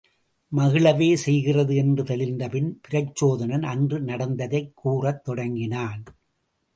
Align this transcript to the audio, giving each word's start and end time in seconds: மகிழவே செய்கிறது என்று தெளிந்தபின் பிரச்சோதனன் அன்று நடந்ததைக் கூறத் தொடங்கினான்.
மகிழவே 0.55 1.13
செய்கிறது 1.13 1.75
என்று 1.75 2.03
தெளிந்தபின் 2.03 2.69
பிரச்சோதனன் 2.89 3.61
அன்று 3.61 3.99
நடந்ததைக் 3.99 4.75
கூறத் 4.75 5.23
தொடங்கினான். 5.23 6.03